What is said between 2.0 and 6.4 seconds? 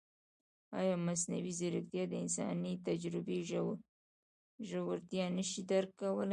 د انساني تجربې ژورتیا نه شي درک کولی؟